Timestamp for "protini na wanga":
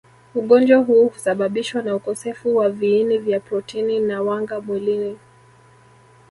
3.39-4.61